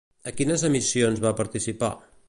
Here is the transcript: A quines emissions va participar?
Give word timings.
A 0.31 0.31
quines 0.39 0.63
emissions 0.69 1.23
va 1.27 1.37
participar? 1.43 1.95